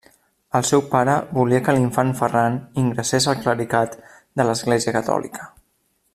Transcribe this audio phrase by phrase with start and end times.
[0.59, 3.97] El seu pare volia que l'infant Ferran ingressés al clericat
[4.41, 5.49] de l'Església Catòlica.